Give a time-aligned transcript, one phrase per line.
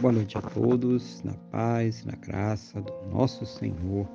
[0.00, 4.08] Boa noite a todos, na paz na graça do nosso Senhor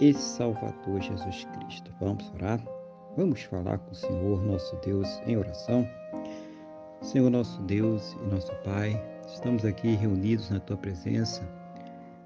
[0.00, 1.92] e Salvador Jesus Cristo.
[2.00, 2.64] Vamos orar?
[3.14, 5.86] Vamos falar com o Senhor, nosso Deus, em oração?
[7.02, 11.46] Senhor, nosso Deus e nosso Pai, estamos aqui reunidos na Tua presença,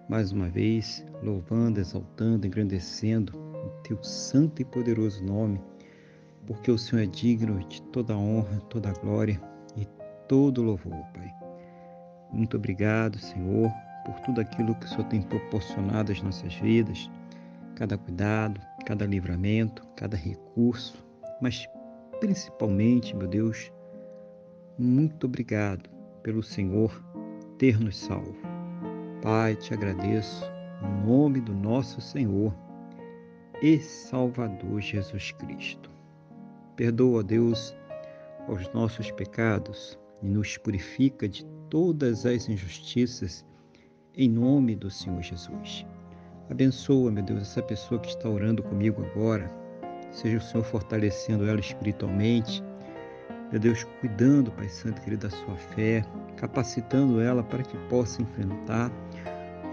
[0.08, 5.60] mais uma vez, louvando, exaltando, engrandecendo o Teu santo e poderoso nome,
[6.46, 9.42] porque o Senhor é digno de toda honra, toda glória
[9.76, 9.84] e
[10.28, 11.45] todo louvor, Pai.
[12.32, 13.70] Muito obrigado, Senhor,
[14.04, 17.10] por tudo aquilo que o Senhor tem proporcionado às nossas vidas,
[17.74, 21.04] cada cuidado, cada livramento, cada recurso,
[21.40, 21.66] mas
[22.20, 23.72] principalmente, meu Deus,
[24.78, 25.88] muito obrigado
[26.22, 27.02] pelo Senhor
[27.58, 28.36] ter nos salvo.
[29.22, 30.44] Pai, te agradeço
[30.82, 32.54] em nome do nosso Senhor
[33.62, 35.90] e Salvador Jesus Cristo.
[36.76, 37.74] Perdoa, Deus,
[38.48, 43.44] os nossos pecados e nos purifica de todas as injustiças,
[44.14, 45.86] em nome do Senhor Jesus.
[46.50, 49.50] Abençoa, meu Deus, essa pessoa que está orando comigo agora.
[50.12, 52.62] Seja o Senhor fortalecendo ela espiritualmente.
[53.50, 56.04] Meu Deus, cuidando, Pai Santo, querido, da sua fé,
[56.36, 58.90] capacitando ela para que possa enfrentar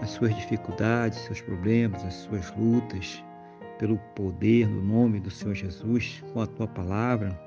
[0.02, 3.24] as suas dificuldades, seus problemas, as suas lutas,
[3.78, 7.43] pelo poder, no nome do Senhor Jesus, com a tua palavra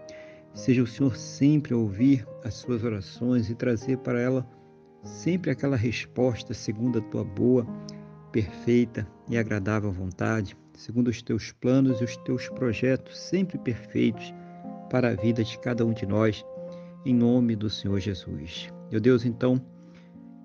[0.57, 4.45] Seja o Senhor sempre a ouvir as suas orações e trazer para ela
[5.03, 7.63] sempre aquela resposta segundo a tua boa,
[8.31, 14.33] perfeita e agradável vontade, segundo os teus planos e os teus projetos sempre perfeitos
[14.89, 16.43] para a vida de cada um de nós,
[17.05, 18.67] em nome do Senhor Jesus.
[18.91, 19.63] Meu Deus, então,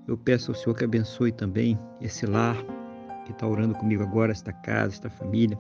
[0.07, 2.57] eu peço ao Senhor que abençoe também esse lar
[3.25, 5.59] que está orando comigo agora, esta casa, esta família,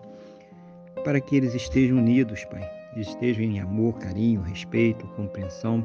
[1.04, 5.84] para que eles estejam unidos, Pai, estejam em amor, carinho, respeito, compreensão.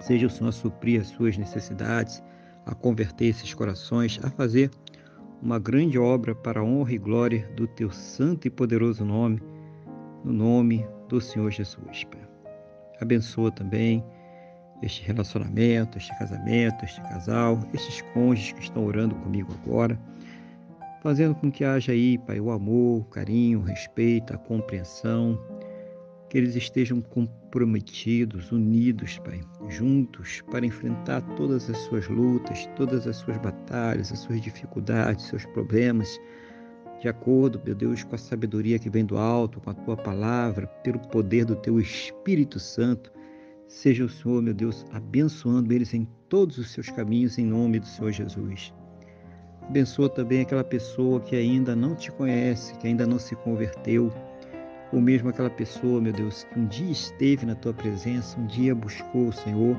[0.00, 2.22] Seja o Senhor a suprir as suas necessidades,
[2.66, 4.70] a converter esses corações, a fazer
[5.42, 9.40] uma grande obra para a honra e glória do teu santo e poderoso nome,
[10.24, 12.04] no nome do Senhor Jesus.
[12.04, 12.20] Pai.
[13.00, 14.04] Abençoa também
[14.82, 19.98] este relacionamento, este casamento, este casal, estes cônjuges que estão orando comigo agora,
[21.02, 25.38] fazendo com que haja aí, Pai, o amor, o carinho, o respeito, a compreensão,
[26.28, 33.16] que eles estejam comprometidos, unidos, Pai, juntos para enfrentar todas as suas lutas, todas as
[33.16, 36.20] suas batalhas, as suas dificuldades, seus problemas,
[37.00, 40.66] de acordo, meu Deus, com a sabedoria que vem do alto, com a tua palavra,
[40.82, 43.12] pelo poder do teu Espírito Santo.
[43.68, 47.86] Seja o Senhor, meu Deus, abençoando eles em todos os seus caminhos, em nome do
[47.86, 48.74] Senhor Jesus.
[49.62, 54.12] Abençoa também aquela pessoa que ainda não te conhece, que ainda não se converteu
[54.92, 58.74] ou mesmo aquela pessoa, meu Deus, que um dia esteve na tua presença, um dia
[58.74, 59.76] buscou o Senhor,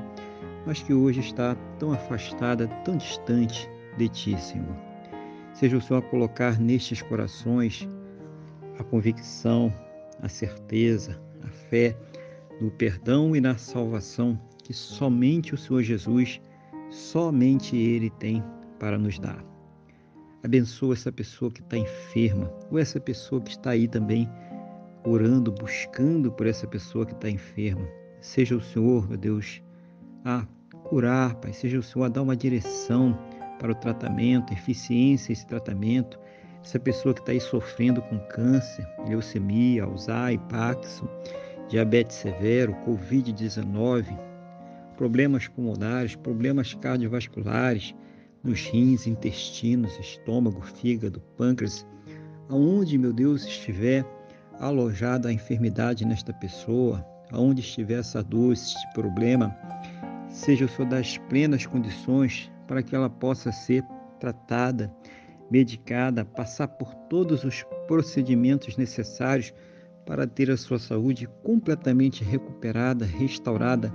[0.66, 4.76] mas que hoje está tão afastada, tão distante de ti, Senhor.
[5.52, 7.88] Seja o Senhor a colocar nestes corações
[8.78, 9.72] a convicção,
[10.22, 11.96] a certeza, a fé
[12.60, 16.40] no perdão e na salvação que somente o Senhor Jesus,
[16.88, 18.42] somente Ele tem
[18.78, 19.44] para nos dar.
[20.42, 24.28] Abençoa essa pessoa que está enferma, ou essa pessoa que está aí também
[25.04, 27.86] orando, buscando por essa pessoa que está enferma.
[28.20, 29.62] Seja o Senhor, meu Deus,
[30.24, 30.46] a
[30.84, 31.52] curar, Pai.
[31.52, 33.18] Seja o Senhor a dar uma direção
[33.58, 36.18] para o tratamento, eficiência esse tratamento.
[36.62, 41.08] Essa pessoa que está aí sofrendo com câncer, leucemia, Alzheimer, Parkinson,
[41.68, 44.04] diabetes severo, Covid-19,
[44.96, 47.94] problemas pulmonares, problemas cardiovasculares,
[48.42, 51.86] nos rins, intestinos, estômago, fígado, pâncreas,
[52.48, 54.04] aonde, meu Deus, estiver,
[54.60, 59.56] alojada a enfermidade nesta pessoa, aonde estiver essa dor, esse problema,
[60.28, 63.82] seja o Senhor das plenas condições para que ela possa ser
[64.20, 64.94] tratada,
[65.50, 69.52] medicada, passar por todos os procedimentos necessários
[70.04, 73.92] para ter a sua saúde completamente recuperada, restaurada,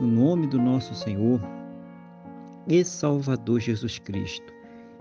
[0.00, 1.40] no nome do nosso Senhor
[2.66, 4.52] e Salvador Jesus Cristo.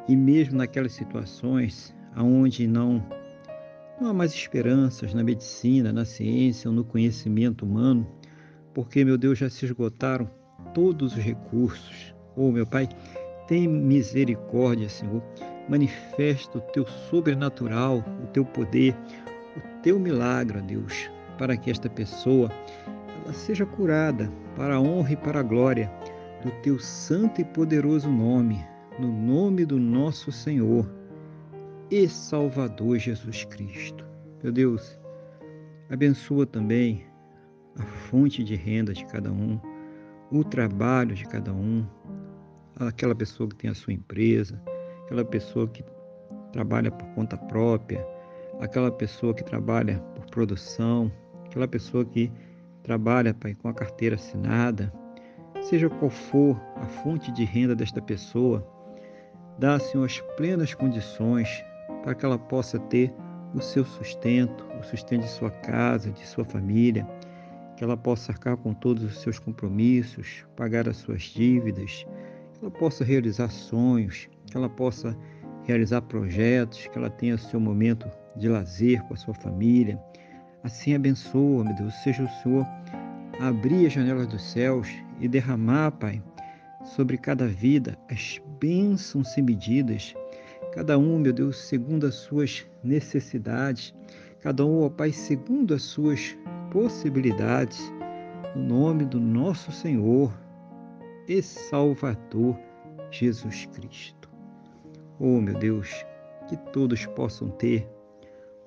[0.07, 3.03] E mesmo naquelas situações aonde não
[3.99, 8.07] não há mais esperanças na medicina, na ciência ou no conhecimento humano,
[8.73, 10.29] porque, meu Deus, já se esgotaram
[10.73, 12.13] todos os recursos.
[12.35, 12.87] Oh, meu Pai,
[13.47, 15.23] tem misericórdia, Senhor.
[15.67, 18.95] Manifesta o teu sobrenatural, o teu poder,
[19.55, 22.51] o teu milagre, Deus, para que esta pessoa
[23.23, 25.91] ela seja curada para a honra e para a glória
[26.43, 28.63] do teu santo e poderoso nome,
[28.99, 30.96] no nome do nosso Senhor
[31.89, 34.05] e Salvador Jesus Cristo.
[34.43, 34.99] Meu Deus,
[35.89, 37.05] abençoa também
[37.79, 39.59] a fonte de renda de cada um,
[40.31, 41.85] o trabalho de cada um,
[42.77, 44.61] aquela pessoa que tem a sua empresa,
[45.05, 45.83] aquela pessoa que
[46.51, 48.05] trabalha por conta própria,
[48.59, 51.11] aquela pessoa que trabalha por produção,
[51.45, 52.31] aquela pessoa que
[52.83, 54.91] trabalha pai, com a carteira assinada,
[55.61, 58.65] seja qual for a fonte de renda desta pessoa,
[59.57, 61.63] dá, Senhor, as plenas condições
[62.07, 63.13] para que ela possa ter
[63.53, 67.05] o seu sustento, o sustento de sua casa, de sua família,
[67.75, 72.07] que ela possa arcar com todos os seus compromissos, pagar as suas dívidas,
[72.53, 75.17] que ela possa realizar sonhos, que ela possa
[75.65, 80.01] realizar projetos, que ela tenha seu momento de lazer com a sua família.
[80.63, 82.65] Assim abençoa, meu Deus, seja o Senhor
[83.41, 84.87] abrir as janelas dos céus
[85.19, 86.23] e derramar, Pai,
[86.85, 90.15] sobre cada vida as bênçãos sem medidas,
[90.73, 93.93] cada um, meu Deus, segundo as suas necessidades,
[94.41, 96.37] cada um, ó Pai, segundo as suas
[96.71, 97.91] possibilidades,
[98.55, 100.31] no nome do nosso Senhor
[101.27, 102.57] e Salvador
[103.11, 104.29] Jesus Cristo.
[105.19, 106.05] Oh, meu Deus,
[106.47, 107.87] que todos possam ter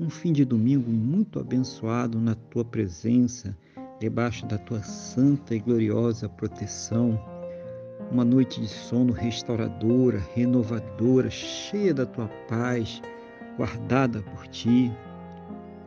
[0.00, 3.56] um fim de domingo muito abençoado na tua presença,
[4.00, 7.20] debaixo da tua santa e gloriosa proteção.
[8.10, 13.00] Uma noite de sono restauradora, renovadora, cheia da tua paz,
[13.56, 14.90] guardada por ti.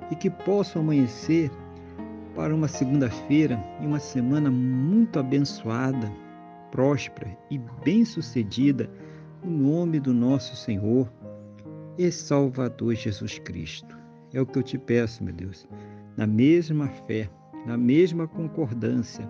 [0.09, 1.51] E que possam amanhecer
[2.33, 6.09] para uma segunda-feira e uma semana muito abençoada,
[6.71, 8.89] próspera e bem-sucedida,
[9.43, 11.11] no nome do nosso Senhor
[11.97, 13.97] e Salvador Jesus Cristo.
[14.33, 15.67] É o que eu te peço, meu Deus,
[16.15, 17.29] na mesma fé,
[17.65, 19.29] na mesma concordância